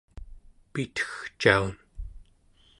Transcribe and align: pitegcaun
pitegcaun 0.73 1.75